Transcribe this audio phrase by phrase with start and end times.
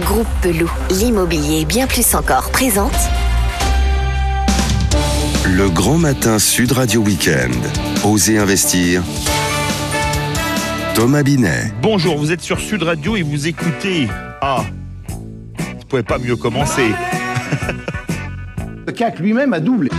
[0.00, 2.90] Groupe Pelou, l'immobilier bien plus encore présente.
[5.46, 7.54] Le grand matin Sud Radio Weekend.
[8.04, 9.04] Osez investir.
[10.96, 11.72] Thomas Binet.
[11.80, 14.08] Bonjour, vous êtes sur Sud Radio et vous écoutez.
[14.40, 14.64] Ah,
[15.78, 16.90] ne pouvait pas mieux commencer.
[18.88, 19.90] Le CAC lui-même a doublé.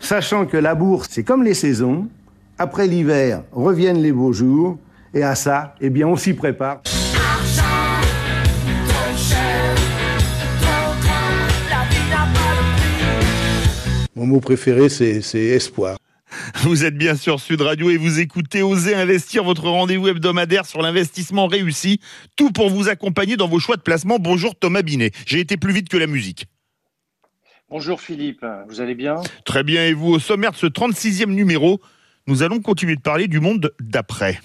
[0.00, 2.08] Sachant que la bourse, c'est comme les saisons.
[2.56, 4.78] Après l'hiver, reviennent les beaux jours.
[5.16, 6.82] Et à ça, eh bien, on s'y prépare.
[14.14, 15.96] Mon mot préféré, c'est c'est espoir.
[16.56, 20.82] Vous êtes bien sur Sud Radio et vous écoutez Osez investir, votre rendez-vous hebdomadaire sur
[20.82, 21.98] l'investissement réussi.
[22.36, 24.18] Tout pour vous accompagner dans vos choix de placement.
[24.18, 25.12] Bonjour Thomas Binet.
[25.24, 26.44] J'ai été plus vite que la musique.
[27.70, 29.14] Bonjour Philippe, vous allez bien?
[29.46, 31.80] Très bien, et vous, au sommaire de ce 36e numéro,
[32.26, 34.38] nous allons continuer de parler du monde d'après.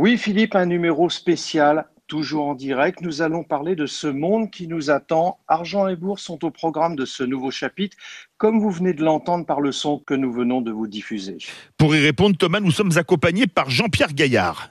[0.00, 3.00] Oui Philippe, un numéro spécial, toujours en direct.
[3.00, 5.40] Nous allons parler de ce monde qui nous attend.
[5.48, 7.96] Argent et bourse sont au programme de ce nouveau chapitre,
[8.36, 11.38] comme vous venez de l'entendre par le son que nous venons de vous diffuser.
[11.76, 14.70] Pour y répondre, Thomas, nous sommes accompagnés par Jean-Pierre Gaillard.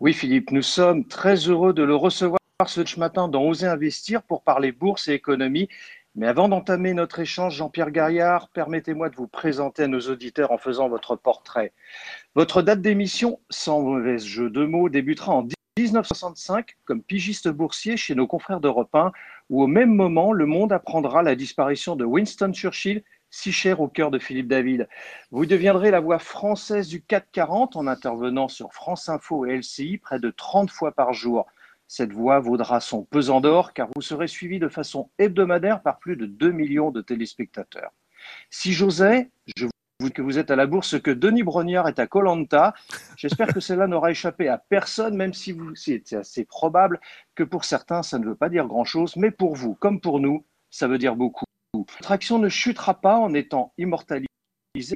[0.00, 4.42] Oui Philippe, nous sommes très heureux de le recevoir ce matin dans Oser investir pour
[4.42, 5.68] parler bourse et économie.
[6.16, 10.58] Mais avant d'entamer notre échange, Jean-Pierre Gaillard, permettez-moi de vous présenter à nos auditeurs en
[10.58, 11.72] faisant votre portrait.
[12.36, 18.14] Votre date d'émission, sans mauvais jeu de mots, débutera en 1965 comme pigiste boursier chez
[18.14, 19.10] nos confrères d'Europe 1,
[19.50, 23.88] où au même moment, le monde apprendra la disparition de Winston Churchill, si cher au
[23.88, 24.88] cœur de Philippe David.
[25.32, 30.20] Vous deviendrez la voix française du 440 en intervenant sur France Info et LCI près
[30.20, 31.46] de 30 fois par jour.
[31.88, 36.16] Cette voix vaudra son pesant d'or car vous serez suivi de façon hebdomadaire par plus
[36.16, 37.92] de 2 millions de téléspectateurs.
[38.50, 39.66] Si j'osais, je
[40.00, 42.74] vous que vous êtes à la bourse, que Denis Brognard est à Colanta.
[43.16, 47.00] J'espère que cela n'aura échappé à personne, même si c'est assez probable
[47.34, 50.44] que pour certains, ça ne veut pas dire grand-chose, mais pour vous, comme pour nous,
[50.70, 51.44] ça veut dire beaucoup.
[51.74, 54.26] Votre action ne chutera pas en étant immortalisée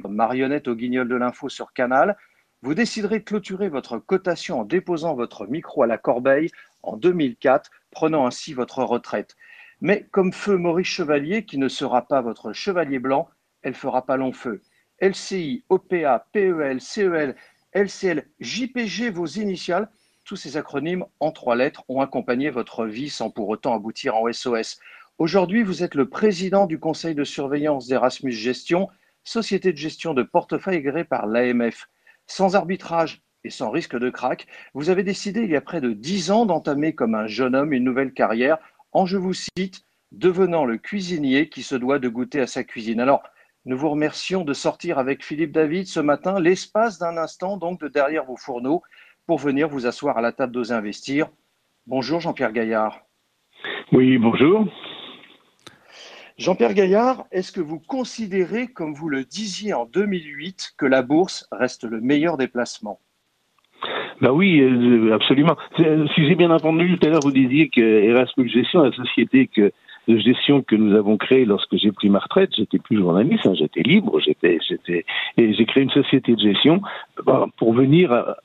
[0.01, 2.17] comme marionnette au guignol de l'info sur Canal.
[2.61, 6.51] Vous déciderez de clôturer votre cotation en déposant votre micro à la corbeille
[6.83, 9.35] en 2004, prenant ainsi votre retraite.
[9.81, 13.29] Mais comme feu Maurice Chevalier, qui ne sera pas votre chevalier blanc,
[13.61, 14.61] elle fera pas long feu.
[15.01, 17.35] LCI, OPA, PEL, CEL,
[17.73, 19.89] LCL, JPG, vos initiales,
[20.25, 24.31] tous ces acronymes en trois lettres ont accompagné votre vie sans pour autant aboutir en
[24.31, 24.79] SOS.
[25.17, 28.89] Aujourd'hui, vous êtes le président du conseil de surveillance d'Erasmus Gestion,
[29.23, 31.87] société de gestion de portefeuille agréée par l'AMF.
[32.27, 35.93] Sans arbitrage et sans risque de crack, vous avez décidé il y a près de
[35.93, 38.57] dix ans d'entamer comme un jeune homme une nouvelle carrière
[38.91, 42.99] en, je vous cite, devenant le cuisinier qui se doit de goûter à sa cuisine.
[42.99, 43.23] Alors,
[43.65, 47.87] nous vous remercions de sortir avec Philippe David ce matin l'espace d'un instant, donc de
[47.87, 48.81] derrière vos fourneaux,
[49.27, 51.29] pour venir vous asseoir à la table d'Os Investir.
[51.85, 53.01] Bonjour Jean-Pierre Gaillard.
[53.91, 54.67] Oui, bonjour.
[56.37, 61.47] Jean-Pierre Gaillard, est-ce que vous considérez, comme vous le disiez en 2008, que la bourse
[61.51, 63.01] reste le meilleur des placements
[64.21, 65.55] bah oui, euh, absolument.
[65.77, 69.71] Si j'ai bien entendu tout à l'heure, vous disiez que Erasmus Gestion, la société que,
[70.07, 73.53] de gestion que nous avons créée lorsque j'ai pris ma retraite, j'étais plus journaliste, hein,
[73.53, 75.05] j'étais libre, j'étais, j'étais,
[75.37, 76.81] et j'ai créé une société de gestion
[77.25, 78.35] bah, pour venir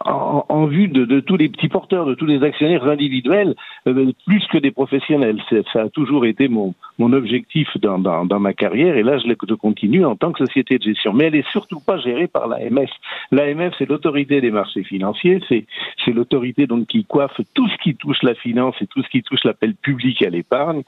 [0.00, 3.54] en, vue de, de, tous les petits porteurs, de tous les actionnaires individuels,
[3.86, 5.40] euh, plus que des professionnels.
[5.72, 9.28] Ça a toujours été mon, mon objectif dans, dans, dans, ma carrière, et là je
[9.28, 11.12] le continue en tant que société de gestion.
[11.12, 12.90] Mais elle est surtout pas gérée par l'AMF.
[13.30, 15.64] L'AMF, c'est l'autorité des marchés financiers, c'est,
[16.12, 19.42] l'autorité donc qui coiffe tout ce qui touche la finance et tout ce qui touche
[19.44, 20.82] l'appel public à l'épargne.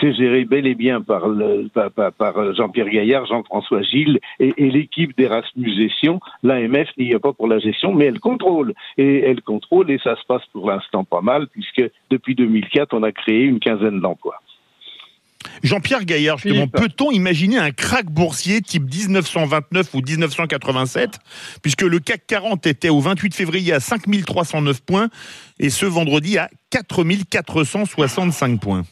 [0.00, 1.24] C'est géré bel et bien par,
[1.74, 6.20] par, par Jean-Pierre Gaillard, Jean-François Gilles et, et l'équipe d'Erasmus Gestion.
[6.42, 8.47] L'AMF n'y est pas pour la gestion, mais elle contrôle
[8.96, 13.02] et elle contrôle et ça se passe pour l'instant pas mal puisque depuis 2004 on
[13.02, 14.40] a créé une quinzaine d'emplois.
[15.62, 21.18] Jean-Pierre Gaillard, peut-on imaginer un crack boursier type 1929 ou 1987,
[21.62, 25.08] puisque le CAC 40 était au 28 février à 5309 points
[25.60, 28.82] et ce vendredi à 4465 points?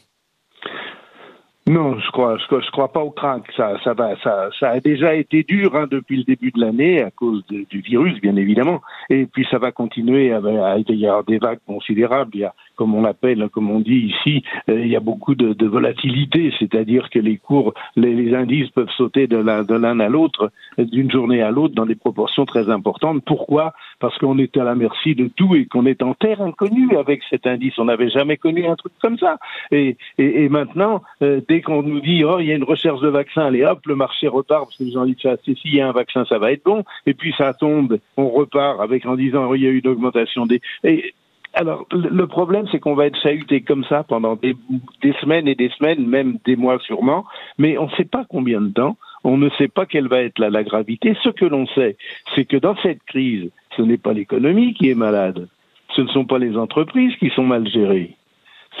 [1.67, 3.43] Non, je crois, je, je crois pas au crack.
[3.57, 7.03] Ça, ça va, ça, ça a déjà été dur hein, depuis le début de l'année
[7.03, 8.81] à cause du virus, bien évidemment.
[9.09, 12.31] Et puis ça va continuer à, à, y avoir des vagues considérables.
[12.35, 15.35] Il y a, comme on l'appelle, comme on dit ici, euh, il y a beaucoup
[15.35, 21.11] de, volatilité, c'est-à-dire que les cours, les, indices peuvent sauter de l'un à l'autre, d'une
[21.11, 23.23] journée à l'autre, dans des proportions très importantes.
[23.25, 23.73] Pourquoi?
[23.99, 27.21] Parce qu'on est à la merci de tout et qu'on est en terre inconnue avec
[27.29, 27.73] cet indice.
[27.77, 29.37] On n'avait jamais connu un truc comme ça.
[29.71, 29.97] Et,
[30.49, 33.65] maintenant, euh, dès qu'on nous dit oh il y a une recherche de vaccin, allez
[33.65, 36.25] hop, le marché repart parce que les gens disent ça, s'il y a un vaccin,
[36.25, 36.83] ça va être bon.
[37.05, 39.89] Et puis ça tombe, on repart avec en disant oh, il y a eu une
[39.89, 41.13] augmentation des et,
[41.57, 44.55] alors, le problème, c'est qu'on va être chahuté comme ça pendant des,
[45.21, 47.25] semaines et des semaines, même des mois sûrement,
[47.57, 50.37] mais on ne sait pas combien de temps, on ne sait pas quelle va être
[50.37, 51.17] la, la gravité.
[51.23, 51.97] Ce que l'on sait,
[52.35, 55.47] c'est que dans cette crise, ce n'est pas l'économie qui est malade,
[55.95, 58.15] ce ne sont pas les entreprises qui sont mal gérées,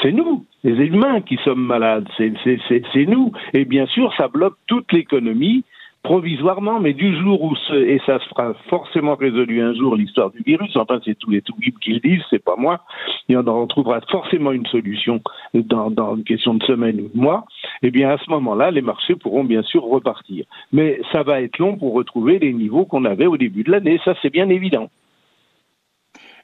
[0.01, 3.31] c'est nous, les humains, qui sommes malades, c'est nous.
[3.53, 5.63] Et bien sûr, ça bloque toute l'économie
[6.07, 10.41] provisoirement, mais du jour où ce, et ça sera forcément résolu un jour l'histoire du
[10.41, 12.79] virus, enfin c'est tous les tout qui le disent, c'est pas moi,
[13.27, 15.19] et on en trouvera forcément une solution
[15.53, 17.43] dans, une question de semaine ou de mois,
[17.81, 20.45] eh bien à ce moment-là, les marchés pourront bien sûr repartir.
[20.71, 23.99] Mais ça va être long pour retrouver les niveaux qu'on avait au début de l'année,
[24.05, 24.89] ça c'est bien évident.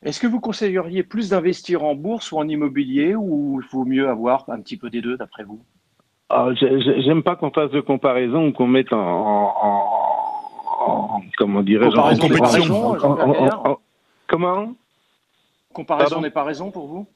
[0.02, 4.10] Est-ce que vous conseilleriez plus d'investir en bourse ou en immobilier ou il vaut mieux
[4.10, 5.62] avoir un petit peu des deux d'après vous?
[6.56, 9.54] J'aime pas qu'on fasse de comparaison ou qu'on mette en, en,
[10.80, 12.98] en, comment dirais-je en compétition.
[14.28, 14.74] comment
[15.74, 17.08] Comparaison n'est pas raison pour vous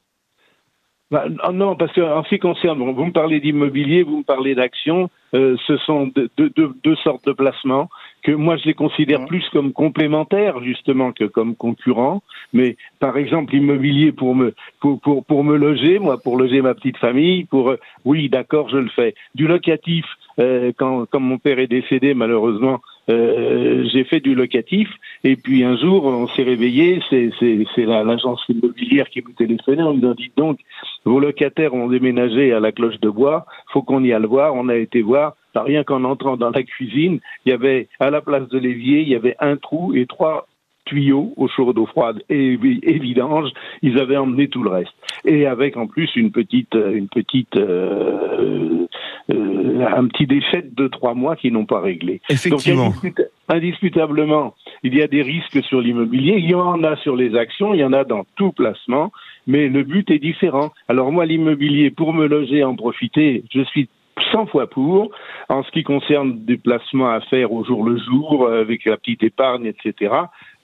[1.10, 5.08] bah, non, parce qu'en ce qui concerne, vous me parlez d'immobilier, vous me parlez d'actions,
[5.34, 6.50] euh, ce sont deux, deux,
[6.84, 7.88] deux, sortes de placements
[8.22, 12.22] que moi je les considère plus comme complémentaires justement que comme concurrents.
[12.52, 16.74] Mais par exemple, l'immobilier pour me pour, pour pour me loger, moi pour loger ma
[16.74, 19.14] petite famille, pour euh, oui d'accord je le fais.
[19.34, 20.04] Du locatif,
[20.40, 24.88] euh, quand quand mon père est décédé malheureusement, euh, j'ai fait du locatif
[25.24, 30.00] et puis un jour on s'est réveillé, c'est l'agence immobilière qui nous téléphonait en nous
[30.00, 30.58] disant dites donc
[31.04, 34.54] vos locataires ont déménagé à la cloche de bois, faut qu'on y aille voir.
[34.54, 35.36] On a été voir.
[35.54, 39.08] Rien qu'en entrant dans la cuisine, il y avait à la place de l'évier, il
[39.08, 40.46] y avait un trou et trois
[40.84, 42.52] tuyaux au chaud d'eau froide et,
[42.82, 43.50] et vidange,
[43.82, 44.94] ils avaient emmené tout le reste.
[45.24, 48.86] Et avec en plus une petite, une petite, euh,
[49.30, 52.20] un petit déchet de trois mois qui n'ont pas réglé.
[52.30, 52.92] Effectivement.
[53.02, 57.34] Donc, indiscutablement, il y a des risques sur l'immobilier, il y en a sur les
[57.36, 59.12] actions, il y en a dans tout placement,
[59.46, 60.70] mais le but est différent.
[60.88, 63.88] Alors moi, l'immobilier, pour me loger, en profiter, je suis
[64.32, 65.10] 100 fois pour.
[65.48, 68.96] En ce qui concerne des placements à faire au jour le jour, euh, avec la
[68.96, 70.12] petite épargne, etc.,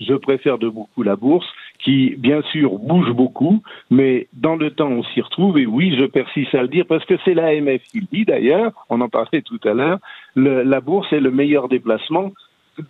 [0.01, 1.47] je préfère de beaucoup la bourse,
[1.79, 5.59] qui, bien sûr, bouge beaucoup, mais dans le temps, on s'y retrouve.
[5.59, 8.73] Et oui, je persiste à le dire, parce que c'est l'AMF qui le dit d'ailleurs,
[8.89, 9.99] on en parlait tout à l'heure,
[10.37, 12.33] la bourse est le meilleur déplacement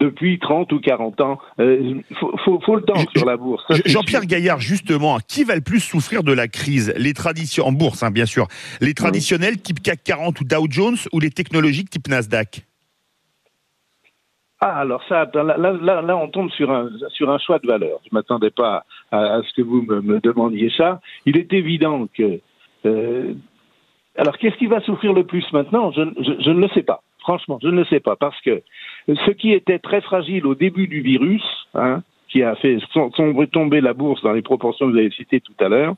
[0.01, 1.39] depuis 30 ou 40 ans.
[1.59, 3.65] Il euh, faut, faut, faut, le temps sur la bourse.
[3.85, 6.95] Jean-Pierre Gaillard, justement, qui va le plus souffrir de la crise?
[6.97, 8.49] Les traditions en bourse, hein, bien sûr.
[8.81, 12.65] Les traditionnels type CAC 40 ou Dow Jones ou les technologiques type Nasdaq?
[14.67, 16.89] Ah, alors ça, là, là, on tombe sur un,
[17.39, 17.99] choix de valeur.
[18.05, 21.03] Je ne m'attendais pas à, ce que vous me, demandiez ça.
[21.27, 22.41] Il est évident que...
[22.87, 23.35] Euh,
[24.17, 25.93] alors, qu'est-ce qui va souffrir le plus maintenant?
[25.93, 27.03] Je, ne le sais pas.
[27.19, 28.63] Franchement, je ne le sais pas, parce que
[29.09, 31.45] ce qui était très fragile au début du virus,
[31.75, 32.79] hein, qui a fait
[33.53, 35.95] tomber la bourse dans les proportions que vous avez citées tout à l'heure,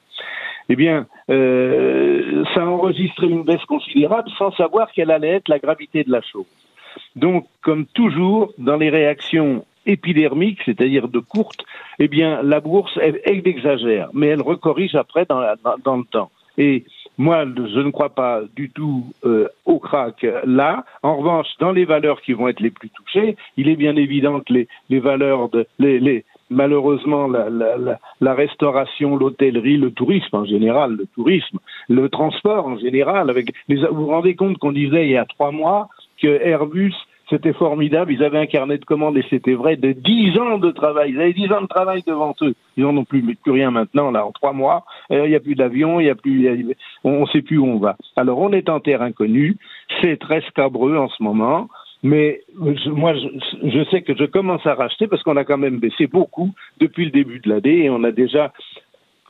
[0.68, 5.60] eh bien, euh, ça a enregistré une baisse considérable sans savoir quelle allait être la
[5.60, 6.46] gravité de la chose.
[7.14, 11.64] Donc, comme toujours, dans les réactions épidermiques, c'est-à-dire de courte,
[11.98, 16.04] eh bien, la bourse, elle, elle exagère, mais elle recorrige après dans, la, dans le
[16.04, 16.30] temps.
[16.58, 16.84] Et
[17.18, 20.84] moi, je ne crois pas du tout euh, au crack là.
[21.02, 24.40] En revanche, dans les valeurs qui vont être les plus touchées, il est bien évident
[24.40, 29.90] que les, les valeurs de les, les malheureusement la, la, la, la restauration, l'hôtellerie, le
[29.90, 33.30] tourisme en général, le tourisme, le transport en général.
[33.30, 35.88] Avec les, vous vous rendez compte qu'on disait il y a trois mois
[36.20, 36.94] que Airbus
[37.28, 38.12] c'était formidable.
[38.12, 41.10] Ils avaient un carnet de commandes et c'était vrai de 10 ans de travail.
[41.10, 42.54] Ils avaient 10 ans de travail devant eux.
[42.76, 44.84] Ils n'en ont plus, plus rien maintenant, là, en trois mois.
[45.10, 47.66] Euh, il n'y a plus d'avion, il y a plus, on ne sait plus où
[47.66, 47.96] on va.
[48.16, 49.56] Alors, on est en terre inconnue.
[50.00, 51.68] C'est très scabreux en ce moment.
[52.02, 55.78] Mais je, moi, je, sais que je commence à racheter parce qu'on a quand même
[55.78, 58.52] baissé beaucoup depuis le début de l'année et on a déjà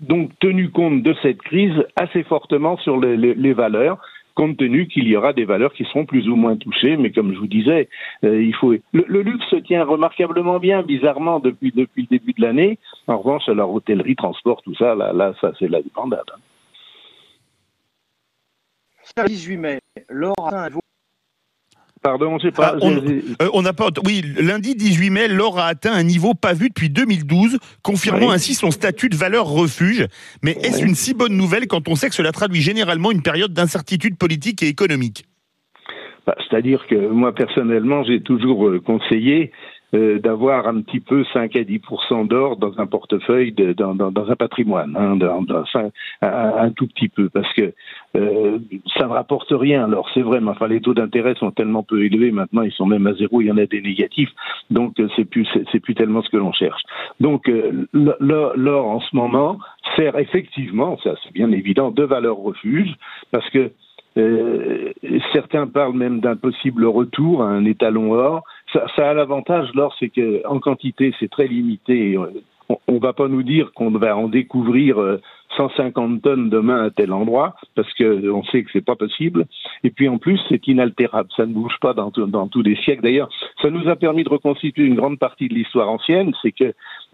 [0.01, 3.99] donc tenu compte de cette crise assez fortement sur les valeurs
[4.37, 6.97] compte tenu qu'il y aura des valeurs qui seront plus ou moins touchées.
[6.97, 7.89] Mais comme je vous disais,
[8.23, 12.43] euh, il faut le, luxe se tient remarquablement bien, bizarrement depuis depuis le début de
[12.43, 12.79] l'année.
[13.09, 16.31] En revanche, alors hôtellerie, transport, tout ça, là, là ça c'est la dépendade.
[19.27, 20.69] 18 mai, l'or atteint
[22.07, 22.77] Pardon, je sais pas.
[22.81, 23.89] Ah, euh, on n'a pas.
[24.05, 28.55] Oui, lundi 18 mai, l'or a atteint un niveau pas vu depuis 2012, confirmant ainsi
[28.55, 30.07] son statut de valeur refuge.
[30.41, 33.53] Mais est-ce une si bonne nouvelle quand on sait que cela traduit généralement une période
[33.53, 35.25] d'incertitude politique et économique?
[36.29, 39.51] Bah, C'est-à-dire que moi personnellement, j'ai toujours euh, conseillé
[39.95, 41.81] euh, d'avoir un petit peu 5 à 10
[42.29, 45.91] d'or dans un portefeuille, de, dans, dans, dans, un patrimoine, hein, dans, un,
[46.23, 47.73] un, tout petit peu, parce que
[48.17, 48.59] euh,
[48.97, 49.85] ça ne rapporte rien.
[49.85, 52.87] Alors c'est vrai, mais enfin les taux d'intérêt sont tellement peu élevés maintenant, ils sont
[52.87, 54.31] même à zéro, il y en a des négatifs,
[54.71, 56.83] donc euh, c'est plus c'est plus tellement ce que l'on cherche.
[57.21, 59.59] Donc euh, l'or en ce moment
[59.97, 62.95] sert effectivement, ça c'est bien évident, de valeur refuge,
[63.31, 63.71] parce que
[65.35, 68.45] certains parlent même d'un possible retour à un étalon or.
[68.73, 72.17] Ça, ça a l'avantage, l'or, c'est qu'en quantité, c'est très limité.
[72.69, 75.19] On ne va pas nous dire qu'on va en découvrir
[75.57, 79.47] 150 euh, tonnes demain à tel endroit, parce qu'on sait que c'est pas possible.
[79.85, 81.29] Et puis en plus, c'est inaltérable.
[81.37, 83.03] Ça ne bouge pas dans, dans tous les siècles.
[83.03, 83.29] D'ailleurs,
[83.63, 86.33] ça nous a permis de reconstituer une grande partie de l'histoire ancienne.
[86.43, 86.65] C'est que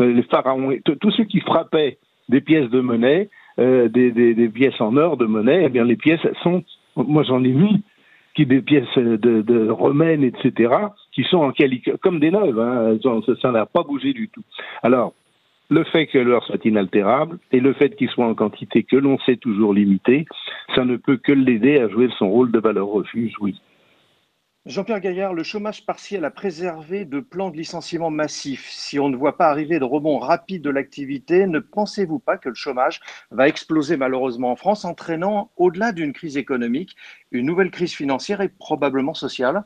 [0.01, 4.49] euh, les pharaons, tous ceux qui frappaient des pièces de monnaie, euh, des, des, des,
[4.49, 6.65] pièces en or de monnaie, eh bien les pièces sont
[6.97, 7.69] moi, j'en ai vu
[8.35, 10.73] qui des pièces de, de romaines, etc.,
[11.13, 12.59] qui sont en qualité comme des neuves.
[12.59, 12.99] Hein,
[13.43, 14.43] ça n'a pas bougé du tout.
[14.83, 15.13] Alors,
[15.73, 19.19] le fait que l'or soit inaltérable et le fait qu'il soit en quantité que l'on
[19.21, 20.27] sait toujours limitée,
[20.75, 23.59] ça ne peut que l'aider à jouer son rôle de valeur refuge, oui.
[24.67, 28.69] Jean-Pierre Gaillard, le chômage partiel a préservé de plans de licenciement massifs.
[28.69, 32.51] Si on ne voit pas arriver de rebond rapide de l'activité, ne pensez-vous pas que
[32.51, 33.01] le chômage
[33.33, 36.95] va exploser malheureusement en France, entraînant, au-delà d'une crise économique,
[37.33, 39.65] une nouvelle crise financière et probablement sociale?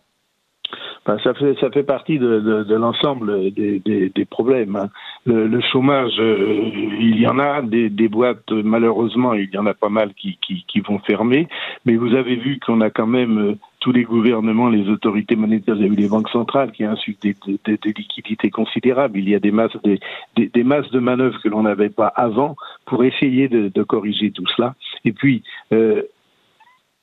[1.06, 4.76] Ça, fait, ça fait partie de, de, de l'ensemble des, des, des, problèmes.
[4.76, 4.88] Hein.
[5.24, 6.70] Le, le, chômage, euh,
[7.00, 10.38] il y en a, des, des, boîtes, malheureusement, il y en a pas mal qui,
[10.42, 11.48] qui, qui vont fermer,
[11.84, 15.80] mais vous avez vu qu'on a quand même euh, tous les gouvernements, les autorités monétaires
[15.80, 19.18] et les banques centrales qui insufflent des, des, des, liquidités considérables.
[19.18, 20.00] Il y a des masses, des,
[20.36, 24.46] des masses de manœuvres que l'on n'avait pas avant pour essayer de, de, corriger tout
[24.56, 24.74] cela.
[25.04, 26.02] Et puis, euh,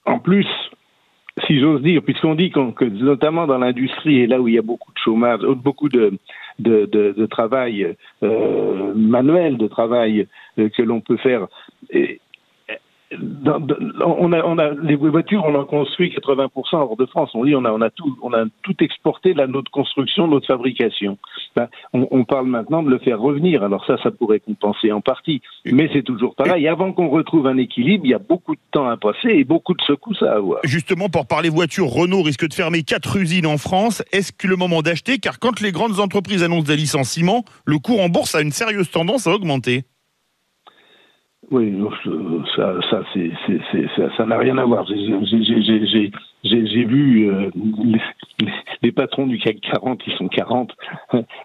[0.06, 0.48] en plus,
[1.48, 4.62] si j'ose dire, puisqu'on dit que notamment dans l'industrie et là où il y a
[4.62, 6.14] beaucoup de chômage, euh, beaucoup de,
[6.60, 10.28] de, de, travail euh, manuel, de travail
[10.60, 11.48] euh, que l'on peut faire,
[13.12, 17.32] on, a, on a les voitures, on en construit 80% hors de France.
[17.34, 21.18] On dit on a, tout, exporté de notre construction, notre fabrication.
[21.56, 23.64] Ben, on, on, parle maintenant de le faire revenir.
[23.64, 26.68] Alors ça, ça pourrait compenser en partie, mais c'est toujours pareil.
[26.68, 29.74] Avant qu'on retrouve un équilibre, il y a beaucoup de temps à passer et beaucoup
[29.74, 30.60] de secousses à avoir.
[30.64, 34.04] Justement, pour parler voitures, Renault risque de fermer quatre usines en France.
[34.12, 35.20] Est-ce que le moment d'acheter?
[35.20, 38.90] Car quand les grandes entreprises annoncent des licenciements, le cours en bourse a une sérieuse
[38.90, 39.84] tendance à augmenter.
[41.52, 41.74] Oui,
[42.56, 43.32] ça, ça, c'est,
[44.18, 44.86] ça, n'a rien à voir.
[44.88, 47.50] J'ai vu euh,
[48.82, 50.72] les, patrons du CAC 40, ils sont 40.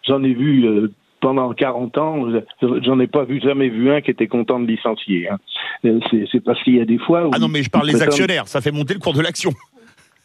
[0.06, 2.26] J'en ai vu euh, pendant 40 ans,
[2.62, 5.28] j'en ai pas vu jamais vu un qui était content de licencier.
[5.28, 5.38] Hein.
[5.84, 6.00] Euh,
[6.30, 7.28] c'est parce qu'il y a des fois.
[7.32, 8.48] ah non, mais je parle des actionnaires.
[8.48, 9.52] Ça fait monter le cours de l'action.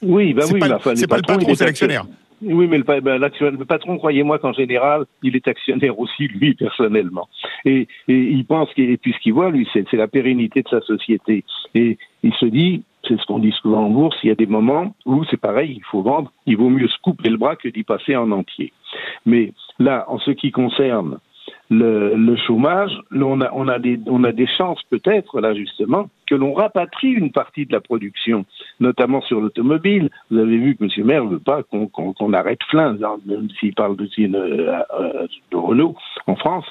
[0.01, 0.59] Oui, bah oui.
[0.59, 2.05] Pas, c'est pas le patron, c'est l'actionnaire.
[2.45, 7.27] Oui, mais le, ben, le patron, croyez-moi qu'en général, il est actionnaire aussi, lui, personnellement.
[7.65, 10.81] Et, et il pense, et puis ce qu'il voit, lui, c'est la pérennité de sa
[10.81, 11.43] société.
[11.75, 14.45] Et il se dit, c'est ce qu'on dit souvent en bourse, il y a des
[14.45, 17.67] moments où c'est pareil, il faut vendre, il vaut mieux se couper le bras que
[17.67, 18.71] d'y passer en entier.
[19.25, 21.19] Mais là, en ce qui concerne
[21.69, 27.73] le, chômage, on a, des, chances peut-être, là justement, que l'on rapatrie une partie de
[27.73, 28.45] la production,
[28.79, 30.09] notamment sur l'automobile.
[30.29, 31.05] Vous avez vu que M.
[31.05, 35.27] Maire ne veut pas qu'on qu arrête Flins, hein, même s'il parle de, euh, euh,
[35.51, 35.95] de Renault
[36.27, 36.65] en France.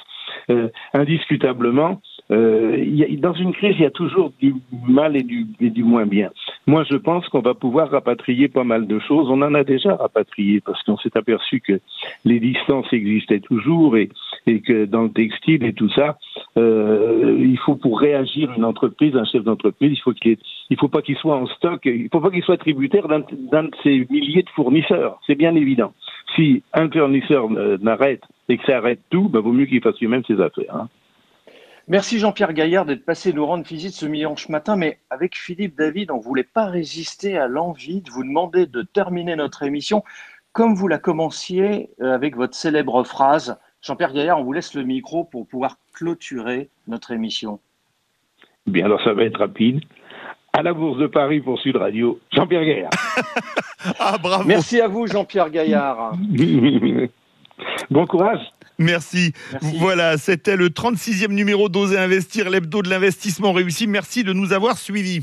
[0.50, 2.00] Euh, indiscutablement,
[2.32, 4.54] euh, y a, dans une crise, il y a toujours du
[4.88, 6.30] mal et du, et du moins bien.
[6.66, 9.28] Moi, je pense qu'on va pouvoir rapatrier pas mal de choses.
[9.30, 11.80] On en a déjà rapatrié parce qu'on s'est aperçu que
[12.24, 14.08] les distances existaient toujours et,
[14.46, 16.16] et que dans le textile et tout ça,
[16.56, 20.38] euh, il faut pour réagir une entreprise, un chef d'entreprise, il faut qu'il
[20.70, 23.20] il faut pas qu'il soit en stock, il faut pas qu'il soit tributaire d'un
[23.64, 25.18] de ces milliers de fournisseurs.
[25.26, 25.92] C'est bien évident.
[26.34, 30.24] Si un fournisseur n'arrête et que ça arrête tout, ben, vaut mieux qu'il fasse lui-même
[30.24, 30.74] ses affaires.
[30.74, 30.88] Hein.
[31.88, 36.10] Merci Jean-Pierre Gaillard d'être passé nous rendre visite ce mi-anche matin, mais avec Philippe David,
[36.12, 40.04] on ne voulait pas résister à l'envie de vous demander de terminer notre émission
[40.52, 43.58] comme vous la commenciez euh, avec votre célèbre phrase.
[43.80, 47.58] Jean-Pierre Gaillard, on vous laisse le micro pour pouvoir clôturer notre émission.
[48.66, 49.80] Bien, alors ça va être rapide.
[50.52, 52.90] À la Bourse de Paris pour Sud Radio, Jean-Pierre Gaillard.
[53.98, 54.44] ah, bravo.
[54.44, 56.12] Merci à vous, Jean-Pierre Gaillard.
[57.90, 58.51] bon courage.
[58.78, 59.32] Merci.
[59.78, 63.86] Voilà, c'était le 36e numéro d'Oser Investir, l'hebdo de l'investissement réussi.
[63.86, 65.22] Merci de nous avoir suivis.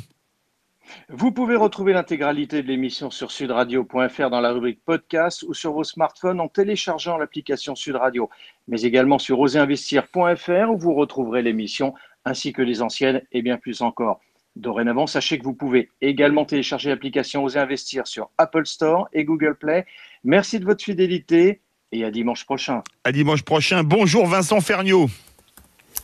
[1.10, 5.84] Vous pouvez retrouver l'intégralité de l'émission sur sudradio.fr dans la rubrique podcast ou sur vos
[5.84, 8.30] smartphones en téléchargeant l'application Sud Radio,
[8.68, 11.94] mais également sur oséinvestir.fr où vous retrouverez l'émission
[12.26, 14.20] ainsi que les anciennes et bien plus encore.
[14.56, 19.56] Dorénavant, sachez que vous pouvez également télécharger l'application Oser Investir sur Apple Store et Google
[19.56, 19.86] Play.
[20.24, 21.62] Merci de votre fidélité
[21.92, 22.84] et à dimanche prochain.
[23.04, 23.84] À dimanche prochain.
[23.84, 25.10] Bonjour Vincent Ferniaud.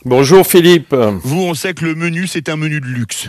[0.04, 0.94] Bonjour Philippe.
[0.94, 3.28] Vous, on sait que le menu, c'est un menu de luxe.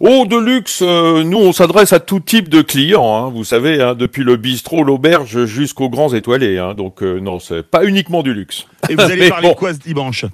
[0.00, 3.80] Oh, de luxe, euh, nous on s'adresse à tout type de clients, hein, vous savez,
[3.80, 6.58] hein, depuis le bistrot, l'auberge jusqu'aux grands étoilés.
[6.58, 8.66] Hein, donc euh, non, c'est pas uniquement du luxe.
[8.88, 10.24] Et vous allez parler de quoi ce dimanche?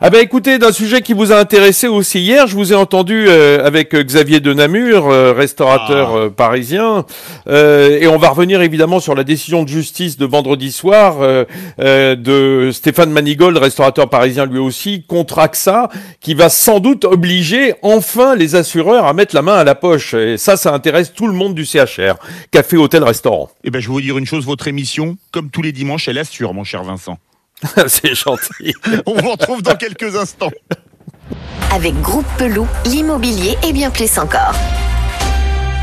[0.00, 3.26] Ah ben écoutez, d'un sujet qui vous a intéressé aussi hier, je vous ai entendu
[3.26, 6.30] euh, avec Xavier de Namur, restaurateur ah.
[6.30, 7.04] parisien,
[7.48, 11.16] et on va revenir évidemment sur la décision de justice de vendredi soir
[11.78, 15.88] de Stéphane Manigold, restaurateur parisien lui aussi, contre AXA,
[16.20, 20.14] qui va sans doute obliger enfin les assureurs à mettre la main à la poche.
[20.14, 22.14] Et ça, ça intéresse tout le monde du CHR,
[22.50, 23.50] café, hôtel, restaurant.
[23.64, 26.18] Eh ben, je vais vous dire une chose, votre émission, comme tous les dimanches, elle
[26.18, 27.18] assure, mon cher Vincent.
[27.86, 28.74] C'est gentil.
[29.06, 30.50] On vous retrouve dans quelques instants.
[31.72, 34.54] Avec Groupe Pelou, l'immobilier et bien plus encore.